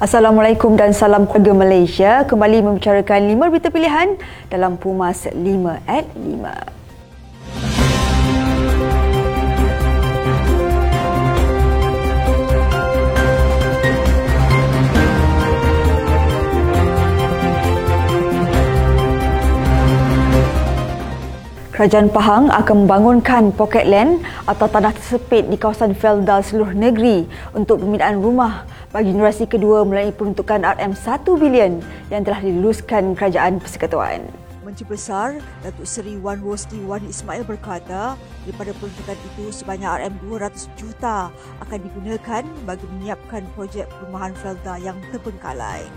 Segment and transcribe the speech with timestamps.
[0.00, 2.24] Assalamualaikum dan salam keluarga Malaysia.
[2.24, 4.16] Kembali membicarakan lima berita pilihan
[4.48, 5.36] dalam Pumas 5
[5.84, 6.79] at 5.
[21.80, 27.24] Kerajaan Pahang akan membangunkan pocket land atau tanah tersepit di kawasan Felda seluruh negeri
[27.56, 31.80] untuk pembinaan rumah bagi generasi kedua melalui peruntukan RM1 bilion
[32.12, 34.28] yang telah diluluskan Kerajaan Persekutuan.
[34.60, 38.12] Menteri Besar Datuk Seri Wan Rosli Wan Ismail berkata
[38.44, 41.32] daripada peruntukan itu sebanyak RM200 juta
[41.64, 45.88] akan digunakan bagi menyiapkan projek perumahan Felda yang terbengkalai.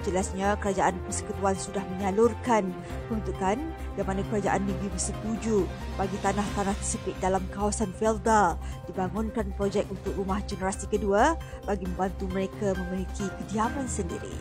[0.00, 2.72] Jelasnya kerajaan persekutuan sudah menyalurkan
[3.04, 3.60] peruntukan
[4.00, 5.68] yang mana kerajaan negeri bersetuju
[6.00, 8.56] bagi tanah-tanah tersepit dalam kawasan Felda
[8.88, 11.36] dibangunkan projek untuk rumah generasi kedua
[11.68, 14.32] bagi membantu mereka memiliki kediaman sendiri.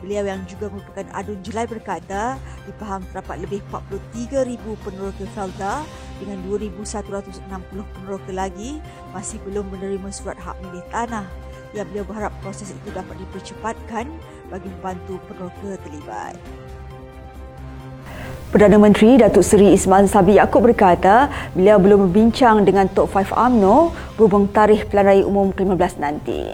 [0.00, 5.84] Beliau yang juga merupakan adun jelai berkata di Pahang terdapat lebih 43,000 peneroka Felda
[6.18, 7.46] dengan 2,160
[7.94, 8.80] peneroka lagi
[9.12, 11.28] masih belum menerima surat hak milik tanah
[11.76, 14.10] yang beliau berharap proses itu dapat dipercepatkan
[14.50, 16.34] bagi membantu peneroka terlibat.
[18.50, 23.94] Perdana Menteri Datuk Seri Ismail Sabi Yaakob berkata beliau belum berbincang dengan Top 5 AMNO
[24.18, 26.50] berhubung tarikh pilihan raya umum ke-15 nanti.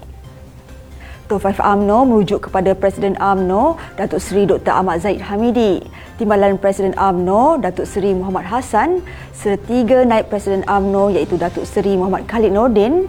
[1.24, 4.76] Top 5 AMNO merujuk kepada Presiden AMNO Datuk Seri Dr.
[4.76, 5.80] Ahmad Zaid Hamidi,
[6.20, 9.00] Timbalan Presiden AMNO Datuk Seri Muhammad Hassan
[9.32, 13.08] serta tiga naib Presiden AMNO iaitu Datuk Seri Muhammad Khalid Nordin,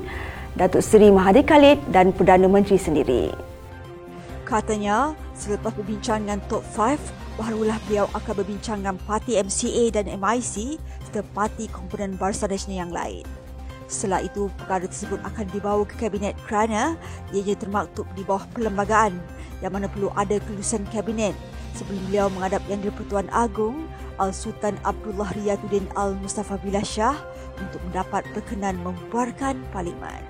[0.56, 3.47] Datuk Seri Mahathir Khalid dan Perdana Menteri sendiri.
[4.48, 6.96] Katanya, selepas berbincang dengan Top 5,
[7.36, 12.94] barulah beliau akan berbincang dengan parti MCA dan MIC serta parti komponen Barisan Nasional yang
[12.96, 13.28] lain.
[13.92, 16.96] Setelah itu, perkara tersebut akan dibawa ke Kabinet kerana
[17.36, 19.20] ianya termaktub di bawah perlembagaan
[19.60, 21.36] yang mana perlu ada kelulusan Kabinet
[21.76, 23.84] sebelum beliau menghadap Yang di-Pertuan Agong
[24.16, 27.20] Al-Sultan Abdullah Riyatuddin Al-Mustafa Billah Shah
[27.60, 30.24] untuk mendapat perkenan membuarkan parlimen.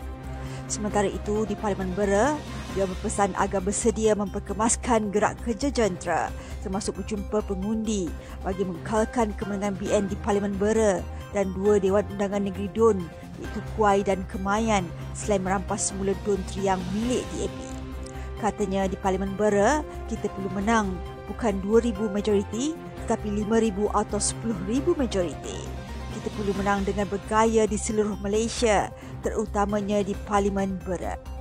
[0.66, 2.36] Sementara itu, di Parlimen Bera,
[2.78, 6.30] dia berpesan agar bersedia memperkemaskan gerak kerja jentera
[6.62, 8.06] termasuk berjumpa pengundi
[8.46, 11.02] bagi mengekalkan kemenangan BN di Parlimen Bera
[11.34, 13.02] dan dua Dewan Undangan Negeri Dun
[13.42, 14.86] iaitu Kuai dan Kemayan
[15.18, 17.58] selain merampas semula Dun Triang milik DAP.
[18.38, 20.94] Katanya di Parlimen Bera, kita perlu menang
[21.26, 22.78] bukan 2,000 majoriti
[23.10, 25.66] tetapi 5,000 atau 10,000 majoriti.
[26.14, 28.94] Kita perlu menang dengan bergaya di seluruh Malaysia
[29.26, 31.37] terutamanya di Parlimen Berat.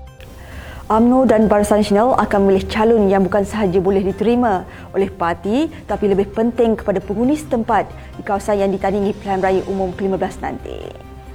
[0.87, 4.63] UMNO dan Barisan Nasional akan memilih calon yang bukan sahaja boleh diterima
[4.95, 9.91] oleh parti tapi lebih penting kepada penghuni setempat di kawasan yang ditandingi pilihan raya umum
[9.99, 10.79] ke-15 nanti.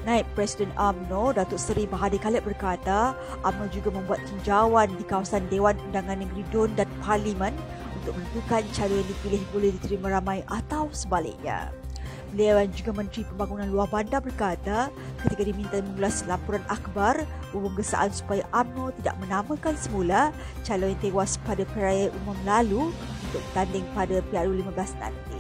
[0.07, 3.11] Naib Presiden UMNO Datuk Seri Mahathir Khalid berkata
[3.43, 7.51] UMNO juga membuat tinjauan di kawasan Dewan Undangan Negeri Dun dan Parlimen
[7.99, 11.75] untuk menentukan calon yang dipilih boleh diterima ramai atau sebaliknya.
[12.31, 14.87] Beliau yang juga Menteri Pembangunan Luar Bandar berkata
[15.19, 20.31] ketika diminta mengulas laporan akhbar umum gesaan supaya UMNO tidak menamakan semula
[20.63, 22.95] calon yang tewas pada perayaan umum lalu
[23.27, 25.39] untuk bertanding pada PRU 15 nanti.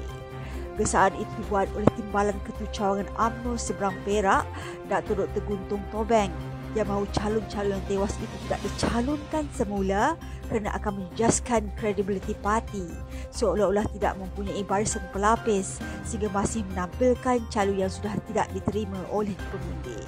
[0.75, 4.43] Gesaan itu dibuat oleh Timbalan Ketua Cawangan UMNO Seberang Perak,
[4.91, 5.23] Dr.
[5.23, 5.41] Dr.
[5.47, 6.31] Guntung Tobeng
[6.73, 10.15] yang mahu calon-calon yang tewas itu tidak dicalonkan semula
[10.47, 12.87] kerana akan menjaskan kredibiliti parti
[13.31, 19.99] seolah-olah tidak mempunyai barisan pelapis sehingga masih menampilkan calon yang sudah tidak diterima oleh pengundi.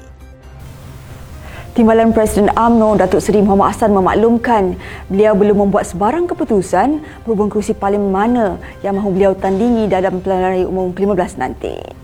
[1.74, 4.78] Timbalan Presiden AMNO Datuk Seri Muhammad Hassan memaklumkan
[5.10, 10.54] beliau belum membuat sebarang keputusan berhubung kerusi parlimen mana yang mahu beliau tandingi dalam pilihan
[10.54, 12.03] raya umum ke-15 nanti.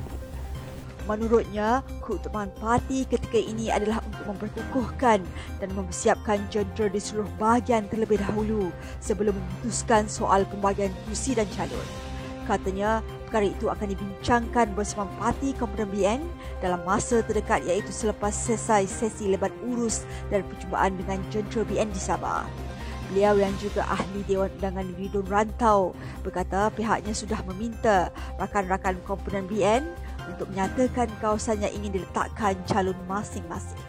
[1.09, 5.25] Menurutnya, keutamaan parti ketika ini adalah untuk memperkukuhkan
[5.57, 8.69] dan mempersiapkan jentera di seluruh bahagian terlebih dahulu
[9.01, 11.87] sebelum memutuskan soal pembagian kursi dan calon.
[12.45, 16.21] Katanya, perkara itu akan dibincangkan bersama parti komponen BN
[16.61, 22.01] dalam masa terdekat iaitu selepas selesai sesi lebat urus dan perjumpaan dengan jentera BN di
[22.01, 22.45] Sabah.
[23.09, 29.49] Beliau yang juga ahli Dewan Undangan Negeri Dun Rantau berkata pihaknya sudah meminta rakan-rakan komponen
[29.49, 29.89] BN
[30.31, 33.79] untuk menyatakan kawasan yang ingin diletakkan calon masing-masing.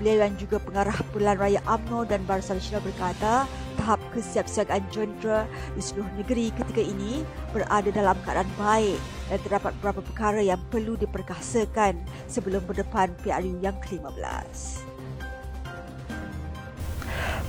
[0.00, 3.44] Beliau yang juga pengarah Pilihan Raya AMNO dan Barisan Nasional berkata
[3.76, 5.44] tahap kesiapsiagaan jentera
[5.76, 7.20] di seluruh negeri ketika ini
[7.52, 8.96] berada dalam keadaan baik
[9.28, 12.00] dan terdapat beberapa perkara yang perlu diperkasakan
[12.32, 14.88] sebelum berdepan PRU yang ke-15.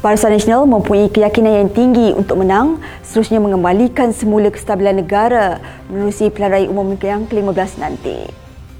[0.01, 5.61] Barisan Nasional mempunyai keyakinan yang tinggi untuk menang seterusnya mengembalikan semula kestabilan negara
[5.93, 8.25] menerusi pilihan raya umum yang ke-15 nanti.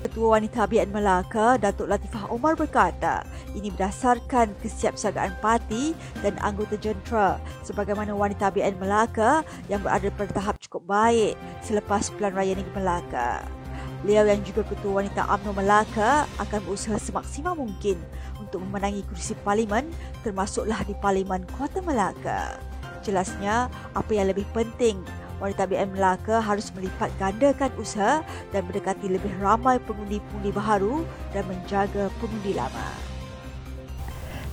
[0.02, 3.22] Ketua Wanita BN Melaka, Datuk Latifah Omar berkata,
[3.54, 5.94] ini berdasarkan kesiapsiagaan parti
[6.26, 12.34] dan anggota jentera sebagaimana Wanita BN Melaka yang berada pada tahap cukup baik selepas Pilihan
[12.34, 13.61] Raya Negeri Melaka.
[14.02, 18.02] Beliau yang juga Ketua Wanita UMNO Melaka akan berusaha semaksimal mungkin
[18.42, 19.94] untuk memenangi kursi parlimen
[20.26, 22.58] termasuklah di Parlimen Kota Melaka.
[23.06, 24.98] Jelasnya, apa yang lebih penting
[25.42, 28.22] wanita BM Melaka harus melipat gandakan usaha
[28.54, 31.02] dan mendekati lebih ramai pengundi-pengundi baru
[31.34, 32.90] dan menjaga pengundi lama.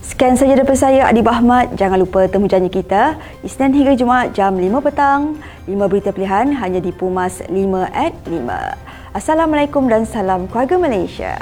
[0.01, 1.77] Sekian saja daripada saya Adi Bahmat.
[1.77, 3.13] Jangan lupa temu janji kita
[3.45, 5.37] Isnin hingga Jumaat jam 5 petang.
[5.69, 7.53] 5 berita pilihan hanya di Pumas 5
[7.93, 8.88] at 5.
[9.09, 11.33] Assalamualaikum dan salam keluarga Malaysia.